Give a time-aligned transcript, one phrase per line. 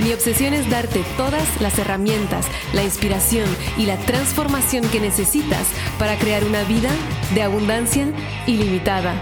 [0.00, 3.46] Mi obsesión es darte todas las herramientas, la inspiración
[3.76, 5.66] y la transformación que necesitas
[5.98, 6.90] para crear una vida
[7.34, 8.06] de abundancia
[8.46, 9.14] ilimitada.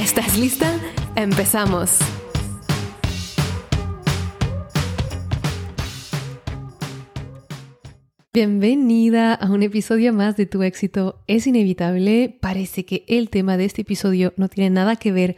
[0.00, 0.78] ¿Estás lista?
[1.16, 1.98] Empezamos.
[8.32, 12.38] Bienvenida a un episodio más de Tu éxito es inevitable.
[12.40, 15.36] Parece que el tema de este episodio no tiene nada que ver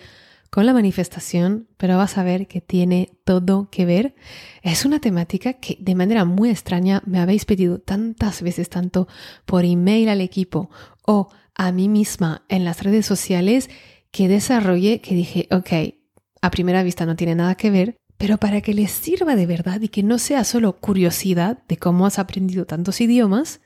[0.63, 4.15] la manifestación, pero vas a ver que tiene todo que ver.
[4.63, 9.09] Es una temática que de manera muy extraña me habéis pedido tantas veces, tanto
[9.47, 10.71] por email al equipo
[11.05, 13.69] o a mí misma en las redes sociales,
[14.13, 15.97] que desarrollé, que dije, ok,
[16.41, 19.81] a primera vista no tiene nada que ver, pero para que les sirva de verdad
[19.81, 23.61] y que no sea solo curiosidad de cómo has aprendido tantos idiomas,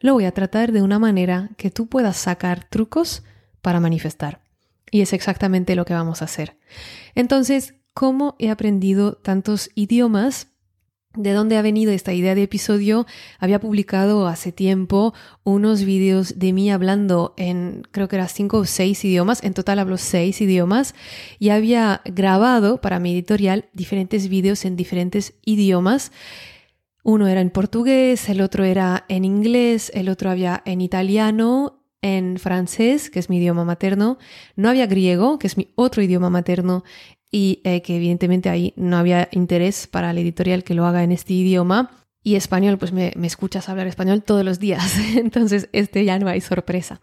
[0.00, 3.22] lo voy a tratar de una manera que tú puedas sacar trucos
[3.62, 4.47] para manifestar.
[4.90, 6.58] Y es exactamente lo que vamos a hacer.
[7.14, 10.48] Entonces, ¿cómo he aprendido tantos idiomas?
[11.14, 13.06] ¿De dónde ha venido esta idea de episodio?
[13.40, 18.64] Había publicado hace tiempo unos vídeos de mí hablando en, creo que eran cinco o
[18.66, 20.94] seis idiomas, en total hablo seis idiomas,
[21.38, 26.12] y había grabado para mi editorial diferentes vídeos en diferentes idiomas.
[27.02, 32.38] Uno era en portugués, el otro era en inglés, el otro había en italiano en
[32.38, 34.18] francés, que es mi idioma materno,
[34.56, 36.84] no había griego, que es mi otro idioma materno,
[37.30, 41.12] y eh, que evidentemente ahí no había interés para la editorial que lo haga en
[41.12, 42.07] este idioma.
[42.22, 46.28] Y español, pues me, me escuchas hablar español todos los días, entonces este ya no
[46.28, 47.00] hay sorpresa.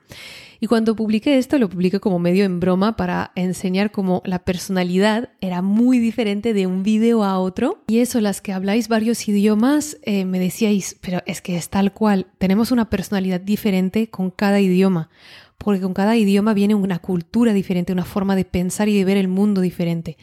[0.59, 5.29] Y cuando publiqué esto, lo publiqué como medio en broma para enseñar cómo la personalidad
[5.41, 7.83] era muy diferente de un vídeo a otro.
[7.87, 11.93] Y eso, las que habláis varios idiomas, eh, me decíais, pero es que es tal
[11.93, 15.09] cual, tenemos una personalidad diferente con cada idioma
[15.57, 19.17] porque con cada idioma viene una cultura diferente, una forma de pensar y de ver
[19.17, 20.17] el mundo diferente.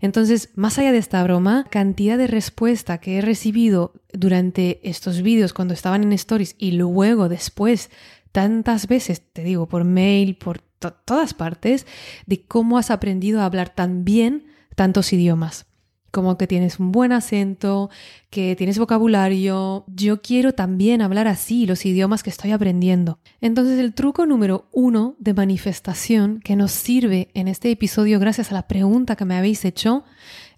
[0.00, 5.52] Entonces, más allá de esta broma, cantidad de respuesta que he recibido durante estos vídeos
[5.52, 7.90] cuando estaban en stories y luego después
[8.32, 11.86] tantas veces, te digo, por mail, por todas partes,
[12.26, 15.66] de cómo has aprendido a hablar tan bien tantos idiomas.
[16.10, 17.90] Como que tienes un buen acento,
[18.30, 19.84] que tienes vocabulario.
[19.88, 23.18] Yo quiero también hablar así los idiomas que estoy aprendiendo.
[23.40, 28.54] Entonces el truco número uno de manifestación que nos sirve en este episodio gracias a
[28.54, 30.04] la pregunta que me habéis hecho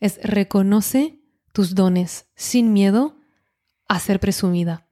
[0.01, 1.19] es reconoce
[1.53, 3.17] tus dones sin miedo
[3.89, 4.89] a ser presumida.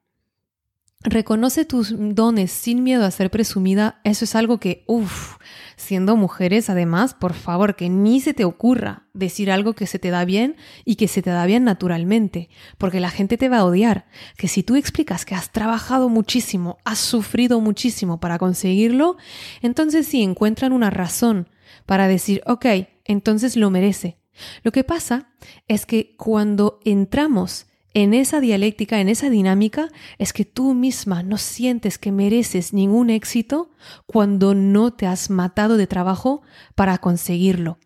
[1.02, 4.02] Reconoce tus dones sin miedo a ser presumida.
[4.04, 5.36] Eso es algo que, uff,
[5.76, 10.10] siendo mujeres, además, por favor, que ni se te ocurra decir algo que se te
[10.10, 13.64] da bien y que se te da bien naturalmente, porque la gente te va a
[13.64, 14.04] odiar.
[14.36, 19.16] Que si tú explicas que has trabajado muchísimo, has sufrido muchísimo para conseguirlo,
[19.62, 21.48] entonces sí encuentran una razón
[21.86, 22.66] para decir, ok,
[23.06, 24.18] entonces lo merece.
[24.62, 25.30] Lo que pasa
[25.66, 31.38] es que cuando entramos en esa dialéctica, en esa dinámica, es que tú misma no
[31.38, 33.70] sientes que mereces ningún éxito
[34.06, 36.42] cuando no te has matado de trabajo
[36.74, 37.78] para conseguirlo.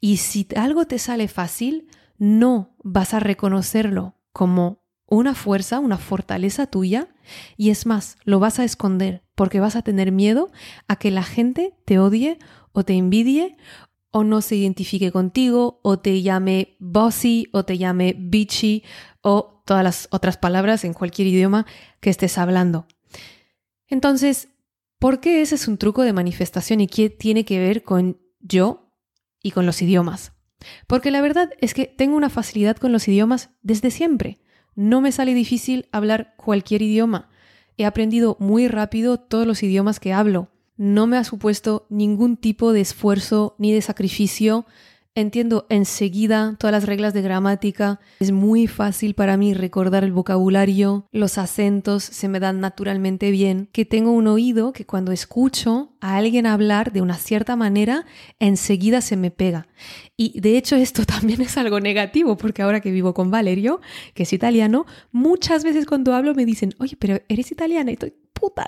[0.00, 6.66] Y si algo te sale fácil, no vas a reconocerlo como una fuerza, una fortaleza
[6.66, 7.08] tuya,
[7.58, 10.50] y es más, lo vas a esconder porque vas a tener miedo
[10.88, 12.38] a que la gente te odie
[12.72, 13.56] o te envidie
[14.12, 18.84] o no se identifique contigo, o te llame bossy, o te llame bitchy,
[19.22, 21.66] o todas las otras palabras en cualquier idioma
[22.00, 22.86] que estés hablando.
[23.88, 24.48] Entonces,
[24.98, 28.92] ¿por qué ese es un truco de manifestación y qué tiene que ver con yo
[29.42, 30.32] y con los idiomas?
[30.86, 34.40] Porque la verdad es que tengo una facilidad con los idiomas desde siempre.
[34.74, 37.28] No me sale difícil hablar cualquier idioma.
[37.76, 40.50] He aprendido muy rápido todos los idiomas que hablo.
[40.76, 44.66] No me ha supuesto ningún tipo de esfuerzo ni de sacrificio
[45.14, 48.00] Entiendo enseguida todas las reglas de gramática.
[48.20, 53.68] Es muy fácil para mí recordar el vocabulario, los acentos se me dan naturalmente bien,
[53.72, 58.06] que tengo un oído que cuando escucho a alguien hablar de una cierta manera,
[58.38, 59.68] enseguida se me pega.
[60.16, 63.82] Y de hecho esto también es algo negativo, porque ahora que vivo con Valerio,
[64.14, 67.90] que es italiano, muchas veces cuando hablo me dicen, oye, pero eres italiana.
[67.90, 68.14] Y estoy,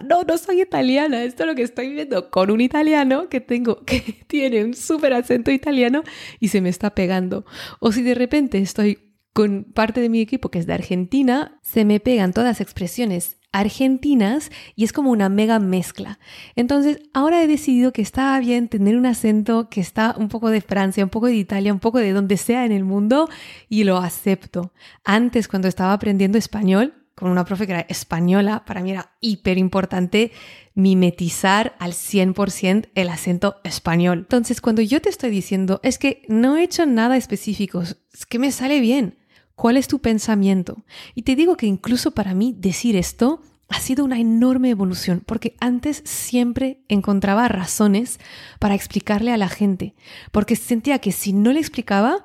[0.05, 3.77] no, no soy italiana, esto es lo que estoy viendo con un italiano que tengo,
[3.87, 6.03] que tiene un súper acento italiano
[6.41, 7.45] y se me está pegando.
[7.81, 8.99] O si de repente estoy
[9.33, 13.39] con parte de mi equipo que es de Argentina, se me pegan todas las expresiones
[13.51, 16.19] argentinas y es como una mega mezcla.
[16.57, 20.61] Entonces, ahora he decidido que estaba bien tener un acento que está un poco de
[20.61, 23.29] Francia, un poco de Italia, un poco de donde sea en el mundo
[23.69, 24.73] y lo acepto.
[25.05, 29.59] Antes, cuando estaba aprendiendo español, con una profe que era española, para mí era hiper
[29.59, 30.33] importante
[30.75, 34.21] mimetizar al 100% el acento español.
[34.21, 38.39] Entonces, cuando yo te estoy diciendo, es que no he hecho nada específico, es que
[38.39, 39.19] me sale bien.
[39.55, 40.85] ¿Cuál es tu pensamiento?
[41.15, 45.57] Y te digo que incluso para mí decir esto ha sido una enorme evolución, porque
[45.61, 48.19] antes siempre encontraba razones
[48.59, 49.95] para explicarle a la gente,
[50.33, 52.25] porque sentía que si no le explicaba,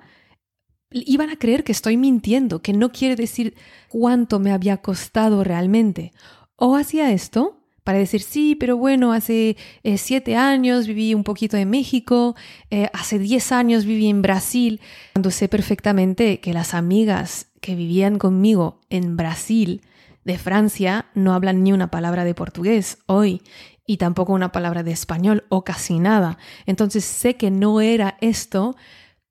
[0.91, 3.56] iban a creer que estoy mintiendo, que no quiere decir
[3.88, 6.12] cuánto me había costado realmente.
[6.56, 11.57] O hacía esto para decir, sí, pero bueno, hace eh, siete años viví un poquito
[11.57, 12.36] en México,
[12.69, 14.80] eh, hace diez años viví en Brasil,
[15.13, 19.81] cuando sé perfectamente que las amigas que vivían conmigo en Brasil,
[20.24, 23.41] de Francia, no hablan ni una palabra de portugués hoy
[23.88, 26.38] y tampoco una palabra de español o casi nada.
[26.68, 28.75] Entonces sé que no era esto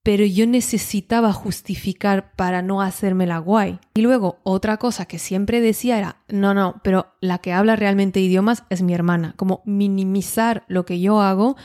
[0.09, 3.79] pero yo necesitaba justificar para no hacerme la guay.
[3.93, 8.19] Y luego otra cosa que siempre decía era, no, no, pero la que habla realmente
[8.19, 11.59] idiomas es mi hermana, como minimizar lo que yo hago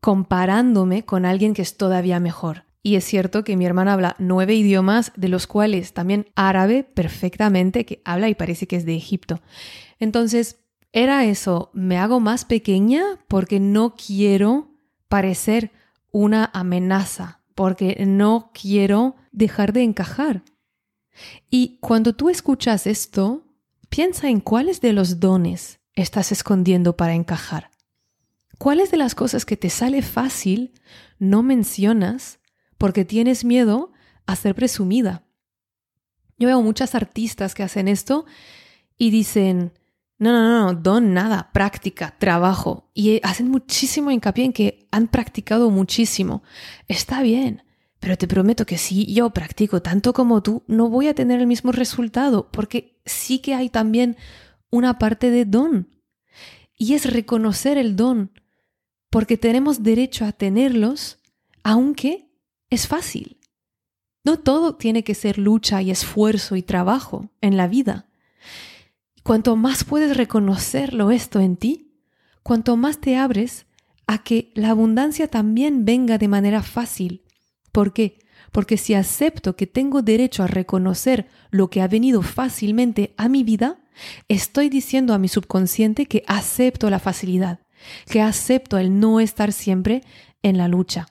[0.00, 2.66] comparándome con alguien que es todavía mejor.
[2.84, 7.84] Y es cierto que mi hermana habla nueve idiomas, de los cuales también árabe perfectamente,
[7.84, 9.40] que habla y parece que es de Egipto.
[9.98, 10.60] Entonces,
[10.92, 14.70] era eso, me hago más pequeña porque no quiero
[15.08, 15.72] parecer
[16.12, 20.44] una amenaza porque no quiero dejar de encajar.
[21.50, 23.48] Y cuando tú escuchas esto,
[23.88, 27.72] piensa en cuáles de los dones estás escondiendo para encajar.
[28.58, 30.72] ¿Cuáles de las cosas que te sale fácil
[31.18, 32.38] no mencionas
[32.78, 33.90] porque tienes miedo
[34.24, 35.26] a ser presumida?
[36.38, 38.24] Yo veo muchas artistas que hacen esto
[38.96, 39.72] y dicen,
[40.18, 42.90] no, no, no, don nada, práctica, trabajo.
[42.92, 46.42] Y hacen muchísimo hincapié en que han practicado muchísimo.
[46.88, 47.62] Está bien,
[48.00, 51.46] pero te prometo que si yo practico tanto como tú, no voy a tener el
[51.46, 54.16] mismo resultado, porque sí que hay también
[54.70, 55.88] una parte de don.
[56.76, 58.32] Y es reconocer el don,
[59.10, 61.18] porque tenemos derecho a tenerlos,
[61.62, 62.30] aunque
[62.70, 63.38] es fácil.
[64.24, 68.08] No todo tiene que ser lucha y esfuerzo y trabajo en la vida.
[69.28, 71.92] Cuanto más puedes reconocerlo esto en ti,
[72.42, 73.66] cuanto más te abres
[74.06, 77.24] a que la abundancia también venga de manera fácil.
[77.70, 78.20] ¿Por qué?
[78.52, 83.44] Porque si acepto que tengo derecho a reconocer lo que ha venido fácilmente a mi
[83.44, 83.80] vida,
[84.28, 87.60] estoy diciendo a mi subconsciente que acepto la facilidad,
[88.06, 90.04] que acepto el no estar siempre
[90.42, 91.06] en la lucha.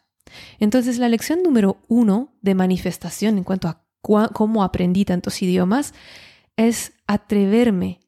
[0.57, 5.93] Entonces la lección número uno de manifestación en cuanto a cómo aprendí tantos idiomas
[6.55, 7.99] es atreverme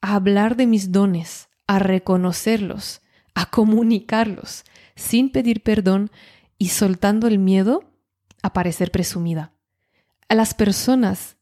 [0.00, 3.02] a hablar de mis dones, a reconocerlos,
[3.34, 4.64] a comunicarlos,
[4.96, 6.10] sin pedir perdón
[6.58, 7.84] y soltando el miedo
[8.42, 9.52] a parecer presumida.
[10.28, 11.36] A las personas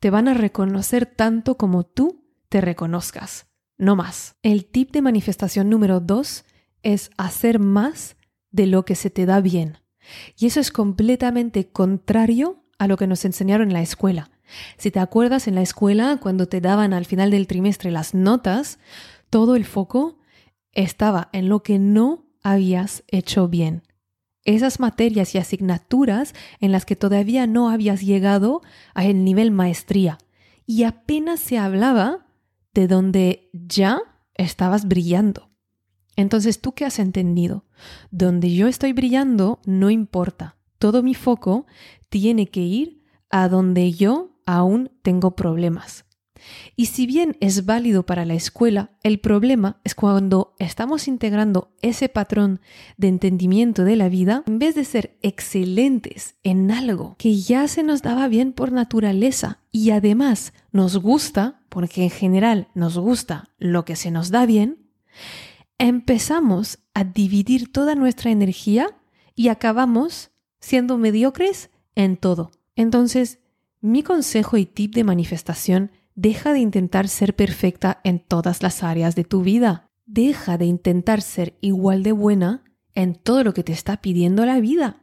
[0.00, 3.46] te van a reconocer tanto como tú te reconozcas,
[3.78, 4.36] no más.
[4.42, 6.44] El tip de manifestación número dos
[6.82, 8.16] es hacer más
[8.50, 9.78] de lo que se te da bien.
[10.36, 14.30] Y eso es completamente contrario a lo que nos enseñaron en la escuela.
[14.76, 18.78] Si te acuerdas en la escuela, cuando te daban al final del trimestre las notas,
[19.30, 20.18] todo el foco
[20.72, 23.82] estaba en lo que no habías hecho bien.
[24.44, 28.60] Esas materias y asignaturas en las que todavía no habías llegado
[28.92, 30.18] al nivel maestría.
[30.66, 32.26] Y apenas se hablaba
[32.74, 34.02] de donde ya
[34.34, 35.50] estabas brillando.
[36.16, 37.64] Entonces, ¿tú qué has entendido?
[38.10, 40.56] Donde yo estoy brillando no importa.
[40.78, 41.66] Todo mi foco
[42.14, 46.04] tiene que ir a donde yo aún tengo problemas.
[46.76, 52.08] Y si bien es válido para la escuela, el problema es cuando estamos integrando ese
[52.08, 52.60] patrón
[52.96, 57.82] de entendimiento de la vida, en vez de ser excelentes en algo que ya se
[57.82, 63.84] nos daba bien por naturaleza y además nos gusta, porque en general nos gusta lo
[63.84, 64.86] que se nos da bien,
[65.78, 68.86] empezamos a dividir toda nuestra energía
[69.34, 70.30] y acabamos
[70.60, 72.50] siendo mediocres en todo.
[72.76, 73.40] Entonces,
[73.80, 79.14] mi consejo y tip de manifestación, deja de intentar ser perfecta en todas las áreas
[79.14, 79.90] de tu vida.
[80.06, 84.60] Deja de intentar ser igual de buena en todo lo que te está pidiendo la
[84.60, 85.02] vida.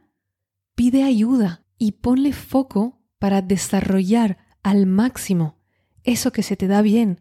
[0.74, 5.62] Pide ayuda y ponle foco para desarrollar al máximo
[6.04, 7.20] eso que se te da bien,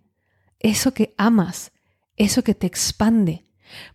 [0.60, 1.72] eso que amas,
[2.16, 3.46] eso que te expande.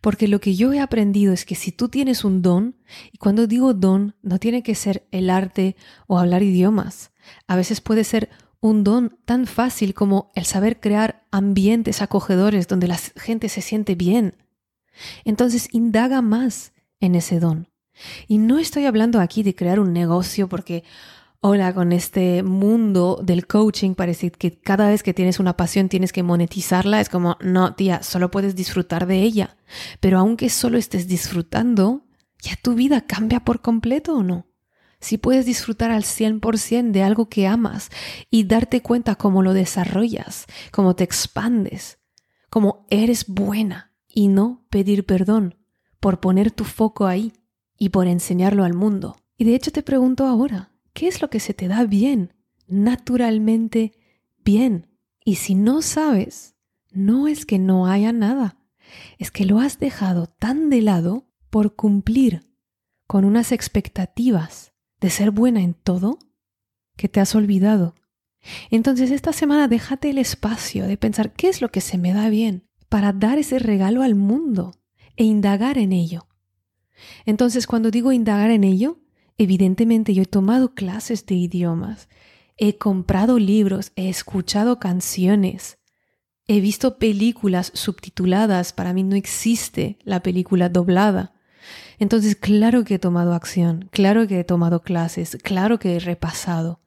[0.00, 2.76] Porque lo que yo he aprendido es que si tú tienes un don,
[3.12, 7.12] y cuando digo don, no tiene que ser el arte o hablar idiomas,
[7.46, 8.30] a veces puede ser
[8.60, 13.94] un don tan fácil como el saber crear ambientes acogedores donde la gente se siente
[13.94, 14.34] bien.
[15.24, 17.68] Entonces indaga más en ese don.
[18.26, 20.84] Y no estoy hablando aquí de crear un negocio porque,
[21.48, 26.12] hola, con este mundo del coaching parece que cada vez que tienes una pasión tienes
[26.12, 27.00] que monetizarla.
[27.00, 29.56] Es como, no, tía, solo puedes disfrutar de ella.
[30.00, 32.04] Pero aunque solo estés disfrutando,
[32.42, 34.48] ¿ya tu vida cambia por completo o no?
[34.98, 37.90] Si puedes disfrutar al 100% de algo que amas
[38.28, 42.00] y darte cuenta cómo lo desarrollas, cómo te expandes,
[42.50, 45.54] cómo eres buena y no pedir perdón
[46.00, 47.34] por poner tu foco ahí
[47.78, 49.16] y por enseñarlo al mundo.
[49.36, 52.32] Y de hecho te pregunto ahora, ¿qué es lo que se te da bien,
[52.66, 53.92] naturalmente
[54.42, 54.88] bien?
[55.26, 56.56] Y si no sabes,
[56.90, 58.58] no es que no haya nada,
[59.18, 62.50] es que lo has dejado tan de lado por cumplir
[63.06, 66.18] con unas expectativas de ser buena en todo
[66.96, 67.94] que te has olvidado.
[68.70, 72.30] Entonces esta semana déjate el espacio de pensar qué es lo que se me da
[72.30, 74.72] bien para dar ese regalo al mundo
[75.16, 76.26] e indagar en ello.
[77.26, 78.98] Entonces, cuando digo indagar en ello,
[79.38, 82.08] evidentemente yo he tomado clases de idiomas,
[82.56, 85.78] he comprado libros, he escuchado canciones,
[86.46, 91.34] he visto películas subtituladas, para mí no existe la película doblada.
[91.98, 96.80] Entonces, claro que he tomado acción, claro que he tomado clases, claro que he repasado.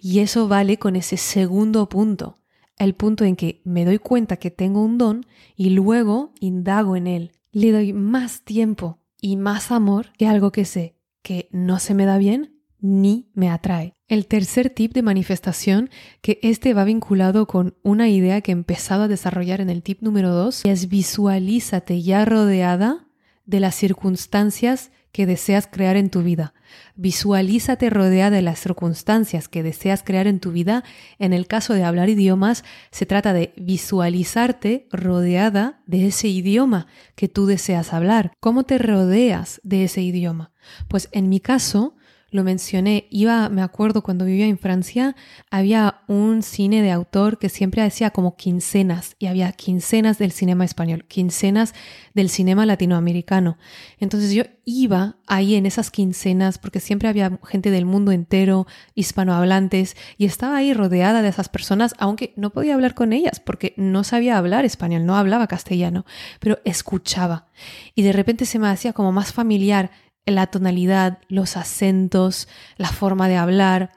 [0.00, 2.38] Y eso vale con ese segundo punto,
[2.76, 5.26] el punto en que me doy cuenta que tengo un don
[5.56, 7.32] y luego indago en él.
[7.50, 10.97] Le doy más tiempo y más amor que algo que sé
[11.28, 13.92] que no se me da bien ni me atrae.
[14.06, 15.90] El tercer tip de manifestación,
[16.22, 20.00] que este va vinculado con una idea que he empezado a desarrollar en el tip
[20.00, 23.08] número 2, es visualízate ya rodeada
[23.44, 26.54] de las circunstancias que deseas crear en tu vida.
[26.96, 30.84] Visualízate rodeada de las circunstancias que deseas crear en tu vida.
[31.18, 37.28] En el caso de hablar idiomas, se trata de visualizarte rodeada de ese idioma que
[37.28, 38.32] tú deseas hablar.
[38.40, 40.52] ¿Cómo te rodeas de ese idioma?
[40.88, 41.96] Pues en mi caso,
[42.30, 45.16] lo mencioné, iba, me acuerdo cuando vivía en Francia,
[45.50, 50.66] había un cine de autor que siempre hacía como quincenas y había quincenas del cinema
[50.66, 51.72] español, quincenas
[52.12, 53.56] del cinema latinoamericano.
[53.98, 59.96] Entonces yo iba ahí en esas quincenas porque siempre había gente del mundo entero, hispanohablantes,
[60.18, 64.04] y estaba ahí rodeada de esas personas, aunque no podía hablar con ellas porque no
[64.04, 66.04] sabía hablar español, no hablaba castellano,
[66.40, 67.46] pero escuchaba.
[67.94, 69.90] Y de repente se me hacía como más familiar
[70.34, 73.92] la tonalidad, los acentos, la forma de hablar.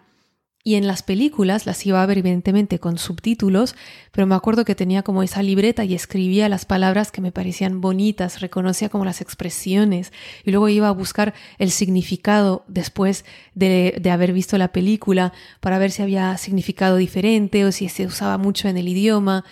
[0.63, 3.75] Y en las películas las iba a ver evidentemente con subtítulos,
[4.11, 7.81] pero me acuerdo que tenía como esa libreta y escribía las palabras que me parecían
[7.81, 10.13] bonitas, reconocía como las expresiones
[10.45, 15.79] y luego iba a buscar el significado después de, de haber visto la película para
[15.79, 19.43] ver si había significado diferente o si se usaba mucho en el idioma.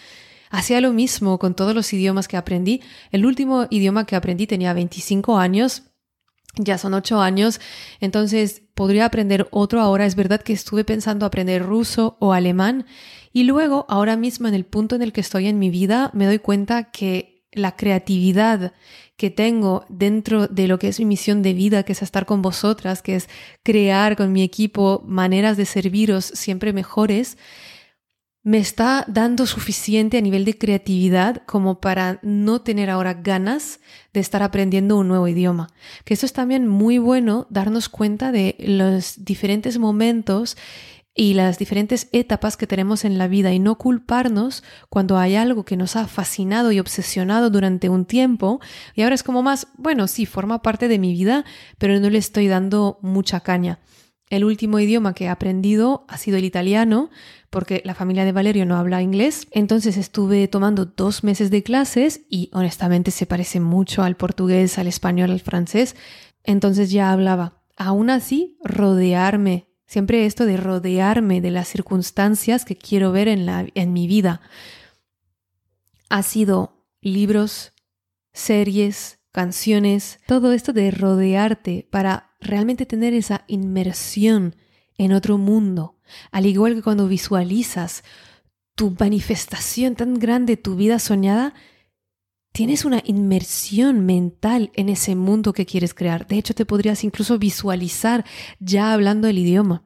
[0.51, 2.81] Hacía lo mismo con todos los idiomas que aprendí.
[3.11, 5.88] El último idioma que aprendí tenía 25 años
[6.59, 7.59] ya son ocho años,
[7.99, 10.05] entonces podría aprender otro ahora.
[10.05, 12.85] Es verdad que estuve pensando aprender ruso o alemán
[13.31, 16.25] y luego, ahora mismo en el punto en el que estoy en mi vida, me
[16.25, 18.73] doy cuenta que la creatividad
[19.17, 22.41] que tengo dentro de lo que es mi misión de vida, que es estar con
[22.41, 23.29] vosotras, que es
[23.63, 27.37] crear con mi equipo maneras de serviros siempre mejores,
[28.43, 33.79] me está dando suficiente a nivel de creatividad como para no tener ahora ganas
[34.13, 35.69] de estar aprendiendo un nuevo idioma.
[36.05, 40.55] Que eso es también muy bueno darnos cuenta de los diferentes momentos
[41.13, 45.65] y las diferentes etapas que tenemos en la vida y no culparnos cuando hay algo
[45.65, 48.61] que nos ha fascinado y obsesionado durante un tiempo
[48.95, 51.43] y ahora es como más, bueno, sí, forma parte de mi vida,
[51.77, 53.79] pero no le estoy dando mucha caña.
[54.29, 57.09] El último idioma que he aprendido ha sido el italiano,
[57.49, 59.47] porque la familia de Valerio no habla inglés.
[59.51, 64.87] Entonces estuve tomando dos meses de clases y honestamente se parece mucho al portugués, al
[64.87, 65.95] español, al francés.
[66.43, 67.63] Entonces ya hablaba.
[67.75, 69.67] Aún así, rodearme.
[69.87, 74.41] Siempre esto de rodearme de las circunstancias que quiero ver en, la, en mi vida.
[76.09, 77.73] Ha sido libros,
[78.31, 84.55] series, canciones, todo esto de rodearte para realmente tener esa inmersión
[84.97, 85.97] en otro mundo,
[86.31, 88.03] al igual que cuando visualizas
[88.75, 91.53] tu manifestación tan grande, tu vida soñada,
[92.51, 96.27] tienes una inmersión mental en ese mundo que quieres crear.
[96.27, 98.25] De hecho, te podrías incluso visualizar
[98.59, 99.83] ya hablando el idioma.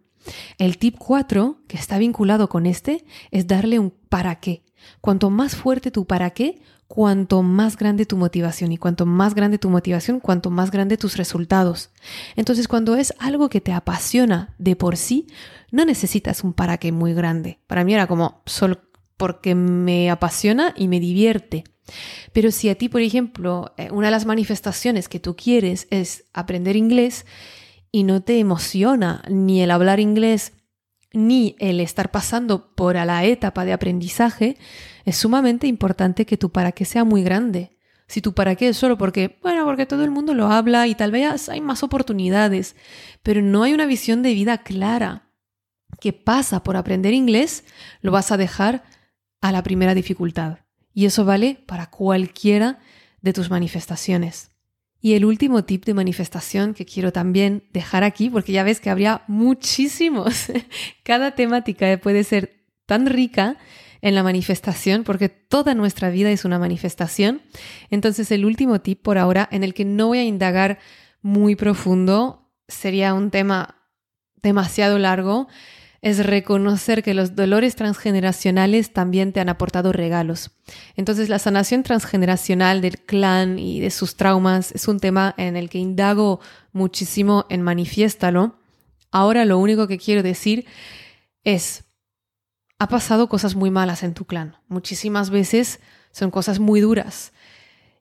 [0.57, 4.63] El tip 4, que está vinculado con este, es darle un para qué.
[5.01, 9.57] Cuanto más fuerte tu para qué, cuanto más grande tu motivación y cuanto más grande
[9.57, 11.89] tu motivación, cuanto más grande tus resultados.
[12.35, 15.27] Entonces, cuando es algo que te apasiona de por sí,
[15.71, 17.59] no necesitas un para qué muy grande.
[17.67, 18.81] Para mí era como solo
[19.17, 21.63] porque me apasiona y me divierte.
[22.31, 26.25] Pero si a ti, por ejemplo, eh, una de las manifestaciones que tú quieres es
[26.33, 27.25] aprender inglés
[27.91, 30.53] y no te emociona ni el hablar inglés
[31.13, 34.58] ni el estar pasando por a la etapa de aprendizaje,
[35.05, 37.77] es sumamente importante que tu para qué sea muy grande.
[38.08, 40.96] Si tu para qué es solo porque, bueno, porque todo el mundo lo habla y
[40.96, 42.75] tal vez hay más oportunidades,
[43.22, 45.29] pero no hay una visión de vida clara
[46.00, 47.63] que pasa por aprender inglés,
[48.01, 48.84] lo vas a dejar
[49.39, 50.60] a la primera dificultad.
[50.93, 52.79] Y eso vale para cualquiera
[53.22, 54.52] de tus manifestaciones.
[55.05, 58.89] Y el último tip de manifestación que quiero también dejar aquí, porque ya ves que
[58.89, 60.45] habría muchísimos.
[61.03, 63.57] Cada temática puede ser tan rica
[64.01, 67.41] en la manifestación, porque toda nuestra vida es una manifestación.
[67.89, 70.79] Entonces el último tip por ahora, en el que no voy a indagar
[71.22, 73.75] muy profundo, sería un tema
[74.41, 75.50] demasiado largo,
[76.03, 80.51] es reconocer que los dolores transgeneracionales también te han aportado regalos.
[80.98, 85.69] Entonces la sanación transgeneracional del clan y de sus traumas es un tema en el
[85.69, 86.41] que indago
[86.74, 88.57] muchísimo en Manifiéstalo.
[89.12, 90.65] Ahora lo único que quiero decir
[91.45, 91.86] es,
[92.79, 94.57] ha pasado cosas muy malas en tu clan.
[94.67, 95.79] Muchísimas veces
[96.12, 97.31] son cosas muy duras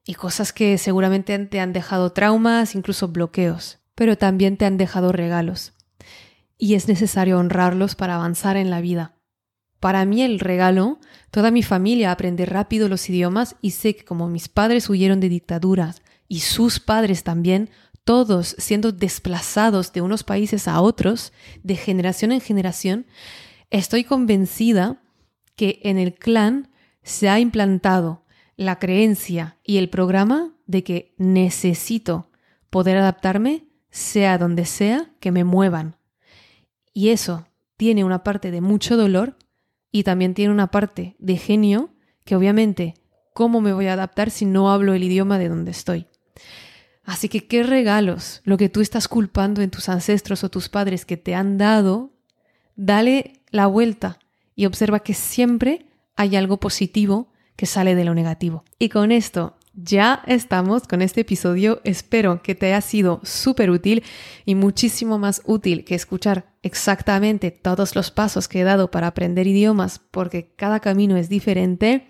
[0.05, 5.13] y cosas que seguramente te han dejado traumas, incluso bloqueos, pero también te han dejado
[5.13, 5.73] regalos
[6.63, 9.17] y es necesario honrarlos para avanzar en la vida.
[9.81, 11.01] Para mí el regalo,
[11.33, 15.29] toda mi familia aprende rápido los idiomas y sé que como mis padres huyeron de
[15.29, 17.69] dictaduras y sus padres también,
[18.05, 21.33] todos siendo desplazados de unos países a otros,
[21.65, 23.07] de generación en generación,
[23.71, 25.03] estoy convencida
[25.57, 26.71] que en el clan
[27.03, 32.31] se ha implantado la creencia y el programa de que necesito
[32.71, 35.97] poder adaptarme sea donde sea que me muevan,
[36.93, 37.47] y eso
[37.77, 39.37] tiene una parte de mucho dolor
[39.91, 41.91] y también tiene una parte de genio
[42.25, 42.95] que obviamente,
[43.35, 46.07] ¿cómo me voy a adaptar si no hablo el idioma de donde estoy?
[47.05, 51.05] Así que qué regalos, lo que tú estás culpando en tus ancestros o tus padres
[51.05, 52.13] que te han dado,
[52.77, 54.19] dale la vuelta
[54.55, 58.65] y observa que siempre hay algo positivo que sale de lo negativo.
[58.79, 61.81] Y con esto ya estamos con este episodio.
[61.85, 64.03] Espero que te haya sido súper útil
[64.45, 69.47] y muchísimo más útil que escuchar exactamente todos los pasos que he dado para aprender
[69.47, 72.07] idiomas porque cada camino es diferente.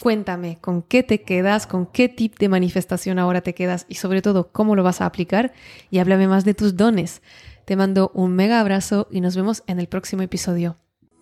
[0.00, 4.22] Cuéntame con qué te quedas, con qué tip de manifestación ahora te quedas y sobre
[4.22, 5.52] todo cómo lo vas a aplicar
[5.90, 7.20] y háblame más de tus dones.
[7.66, 10.76] Te mando un mega abrazo y nos vemos en el próximo episodio.